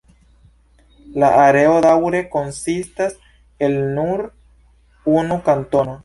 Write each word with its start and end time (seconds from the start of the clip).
La 1.23 1.27
areo 1.41 1.75
daŭre 1.85 2.21
konsistas 2.35 3.13
el 3.67 3.75
nur 3.99 4.23
unu 5.19 5.37
kantono. 5.51 5.95